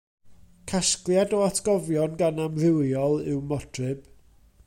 Casgliad 0.71 1.35
o 1.39 1.41
atgofion 1.49 2.17
gan 2.23 2.43
Amrywiol 2.47 3.15
yw 3.35 3.45
Modryb. 3.51 4.09